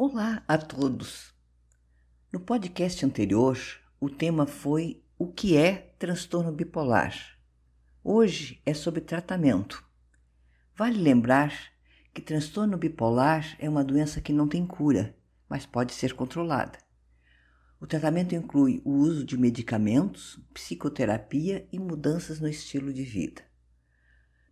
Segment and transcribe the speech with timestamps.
[0.00, 1.34] Olá a todos!
[2.32, 3.58] No podcast anterior,
[3.98, 7.36] o tema foi o que é transtorno bipolar.
[8.04, 9.84] Hoje é sobre tratamento.
[10.76, 11.52] Vale lembrar
[12.14, 15.16] que transtorno bipolar é uma doença que não tem cura,
[15.48, 16.78] mas pode ser controlada.
[17.80, 23.47] O tratamento inclui o uso de medicamentos, psicoterapia e mudanças no estilo de vida.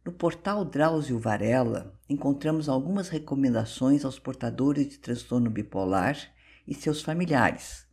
[0.06, 6.16] No portal Drauzio Varela, encontramos algumas recomendações aos portadores de transtorno bipolar
[6.64, 7.84] e seus familiares,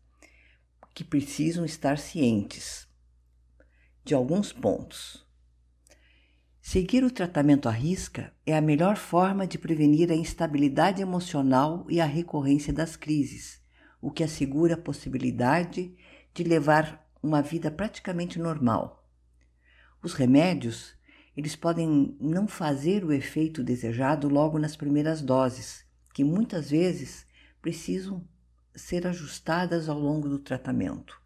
[0.94, 2.88] que precisam estar cientes
[4.06, 5.26] de alguns pontos.
[6.62, 12.00] Seguir o tratamento à risca é a melhor forma de prevenir a instabilidade emocional e
[12.00, 13.60] a recorrência das crises,
[14.00, 15.96] o que assegura a possibilidade
[16.32, 19.04] de levar uma vida praticamente normal.
[20.04, 20.96] Os remédios
[21.36, 25.84] eles podem não fazer o efeito desejado logo nas primeiras doses,
[26.14, 27.26] que muitas vezes
[27.62, 28.28] precisam
[28.76, 31.20] ser ajustadas ao longo do tratamento.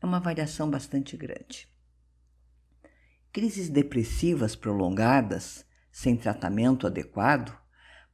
[0.00, 1.66] É uma variação bastante grande.
[3.32, 7.56] Crises depressivas prolongadas, sem tratamento adequado,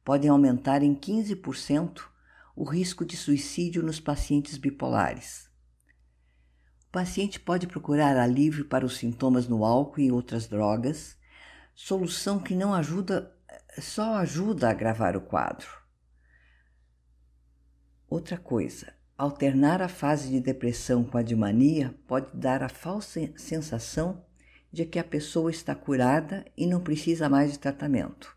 [0.03, 2.01] podem aumentar em 15%
[2.55, 5.49] o risco de suicídio nos pacientes bipolares.
[6.87, 11.17] O paciente pode procurar alívio para os sintomas no álcool e outras drogas
[11.73, 13.35] solução que não ajuda,
[13.79, 15.67] só ajuda a agravar o quadro.
[18.07, 23.21] Outra coisa, alternar a fase de depressão com a de mania pode dar a falsa
[23.37, 24.25] sensação
[24.71, 28.35] de que a pessoa está curada e não precisa mais de tratamento.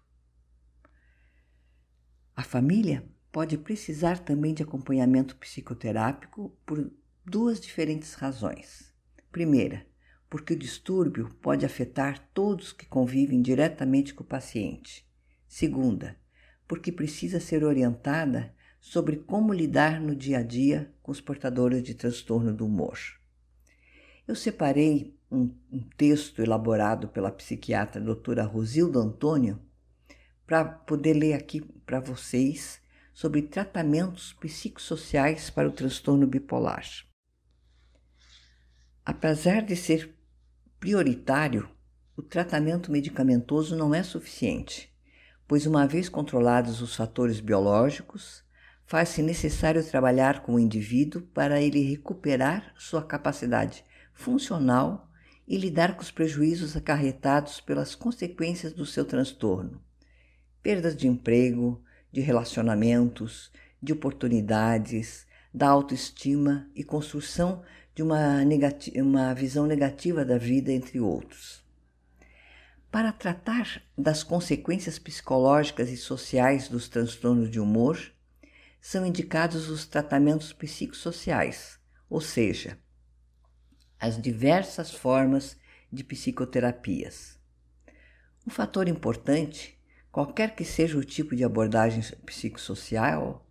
[2.37, 6.91] A família pode precisar também de acompanhamento psicoterápico por
[7.25, 8.93] duas diferentes razões.
[9.31, 9.87] Primeira,
[10.35, 15.09] porque o distúrbio pode afetar todos que convivem diretamente com o paciente.
[15.47, 16.17] Segunda,
[16.67, 21.95] porque precisa ser orientada sobre como lidar no dia a dia com os portadores de
[21.95, 22.99] transtorno do humor.
[24.27, 29.63] Eu separei um, um texto elaborado pela psiquiatra doutora Rosilda Antônio
[30.45, 32.83] para poder ler aqui para vocês
[33.13, 36.85] sobre tratamentos psicossociais para o transtorno bipolar.
[39.07, 40.14] Apesar de ser
[40.85, 41.67] prioritário,
[42.15, 44.95] o tratamento medicamentoso não é suficiente,
[45.49, 48.45] pois, uma vez controlados os fatores biológicos,
[48.85, 55.11] faz-se necessário trabalhar com o indivíduo para ele recuperar sua capacidade funcional
[55.49, 59.81] e lidar com os prejuízos acarretados pelas consequências do seu transtorno.
[60.63, 63.51] Perdas de emprego, de relacionamentos,
[63.83, 67.63] de oportunidades, da autoestima e construção
[67.95, 68.43] de uma,
[68.97, 71.63] uma visão negativa da vida, entre outros.
[72.91, 77.99] Para tratar das consequências psicológicas e sociais dos transtornos de humor,
[78.81, 81.79] são indicados os tratamentos psicossociais,
[82.09, 82.79] ou seja,
[83.99, 85.57] as diversas formas
[85.91, 87.39] de psicoterapias.
[88.47, 89.79] Um fator importante,
[90.13, 93.47] qualquer que seja o tipo de abordagem psicossocial,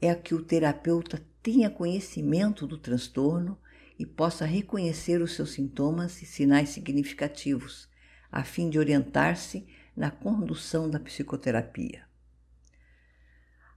[0.00, 3.56] é que o terapeuta tenha conhecimento do transtorno
[3.98, 7.88] e possa reconhecer os seus sintomas e sinais significativos,
[8.30, 9.66] a fim de orientar-se
[9.96, 12.04] na condução da psicoterapia.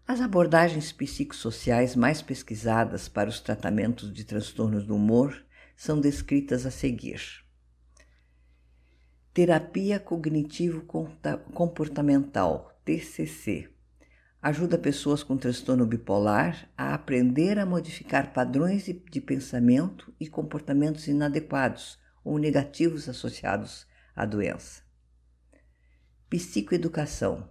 [0.08, 5.44] As abordagens psicossociais mais pesquisadas para os tratamentos de transtornos do humor
[5.76, 7.44] são descritas a seguir.
[9.34, 13.70] Terapia cognitivo-comportamental, TCC,
[14.46, 21.98] ajuda pessoas com transtorno bipolar a aprender a modificar padrões de pensamento e comportamentos inadequados
[22.24, 24.84] ou negativos associados à doença.
[26.30, 27.50] Psicoeducação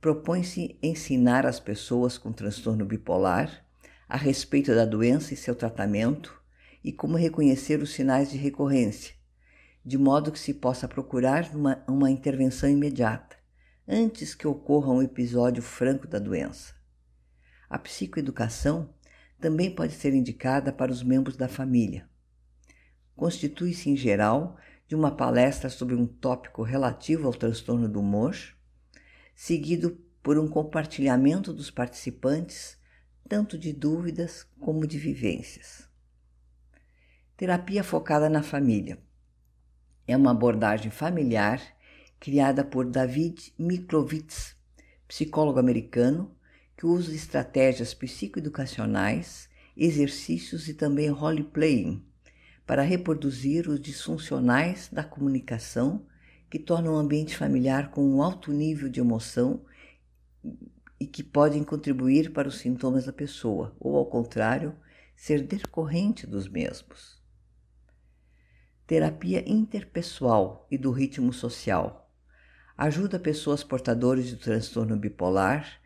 [0.00, 3.64] propõe-se ensinar as pessoas com transtorno bipolar
[4.08, 6.36] a respeito da doença e seu tratamento
[6.82, 9.14] e como reconhecer os sinais de recorrência,
[9.84, 13.36] de modo que se possa procurar uma, uma intervenção imediata
[13.86, 16.74] antes que ocorra um episódio franco da doença.
[17.68, 18.92] A psicoeducação
[19.40, 22.08] também pode ser indicada para os membros da família.
[23.14, 24.56] Constitui-se, em geral,
[24.88, 28.36] de uma palestra sobre um tópico relativo ao transtorno do humor,
[29.34, 32.78] seguido por um compartilhamento dos participantes,
[33.28, 35.88] tanto de dúvidas como de vivências.
[37.36, 38.98] Terapia focada na família
[40.06, 41.60] é uma abordagem familiar
[42.18, 44.56] criada por David Miklowitz,
[45.06, 46.34] psicólogo americano,
[46.76, 52.04] que usa estratégias psicoeducacionais, exercícios e também role-playing
[52.66, 56.06] para reproduzir os disfuncionais da comunicação
[56.50, 59.64] que tornam o ambiente familiar com um alto nível de emoção
[60.98, 64.74] e que podem contribuir para os sintomas da pessoa, ou ao contrário,
[65.14, 67.22] ser decorrente dos mesmos.
[68.86, 72.05] Terapia interpessoal e do ritmo social
[72.76, 75.80] ajuda pessoas portadoras de transtorno bipolar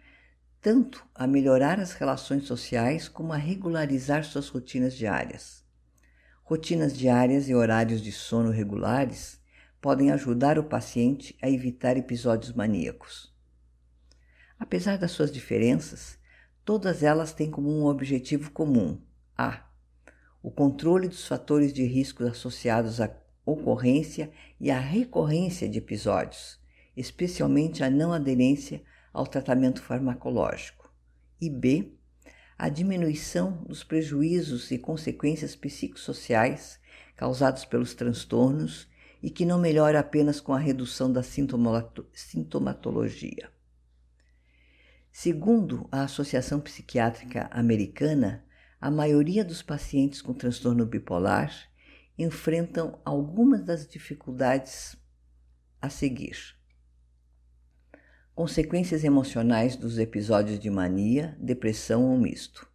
[0.60, 5.64] tanto a melhorar as relações sociais como a regularizar suas rotinas diárias.
[6.42, 9.40] Rotinas diárias e horários de sono regulares
[9.80, 13.34] podem ajudar o paciente a evitar episódios maníacos.
[14.58, 16.18] Apesar das suas diferenças,
[16.62, 19.00] todas elas têm como um objetivo comum:
[19.38, 19.64] a.
[20.42, 23.10] O controle dos fatores de risco associados à
[23.46, 26.59] ocorrência e à recorrência de episódios,
[26.96, 28.82] especialmente a não aderência
[29.12, 30.92] ao tratamento farmacológico.
[31.40, 31.94] E B.
[32.58, 36.78] A diminuição dos prejuízos e consequências psicossociais
[37.16, 38.86] causados pelos transtornos
[39.22, 43.50] e que não melhora apenas com a redução da sintomatologia.
[45.12, 48.44] Segundo a Associação Psiquiátrica Americana,
[48.80, 51.52] a maioria dos pacientes com transtorno bipolar
[52.16, 54.96] enfrentam algumas das dificuldades
[55.80, 56.59] a seguir.
[58.40, 62.66] Consequências emocionais dos episódios de mania, depressão ou misto.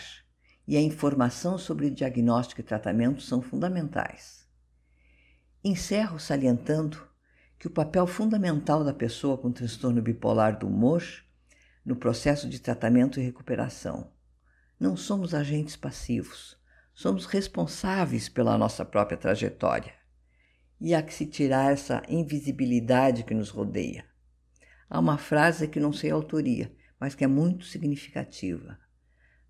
[0.67, 4.47] e a informação sobre diagnóstico e tratamento são fundamentais.
[5.63, 7.05] Encerro salientando
[7.59, 11.03] que o papel fundamental da pessoa com transtorno bipolar do humor
[11.85, 14.11] no processo de tratamento e recuperação.
[14.79, 16.57] Não somos agentes passivos,
[16.93, 19.93] somos responsáveis pela nossa própria trajetória.
[20.79, 24.05] E há que se tirar essa invisibilidade que nos rodeia.
[24.89, 28.77] Há uma frase que não sei a autoria, mas que é muito significativa.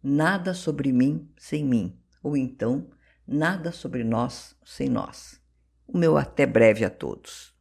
[0.01, 2.90] Nada sobre mim sem mim, ou então,
[3.28, 5.42] nada sobre nós sem nós.
[5.88, 7.53] O meu até breve a todos.